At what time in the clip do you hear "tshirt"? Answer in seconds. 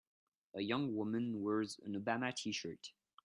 2.33-2.91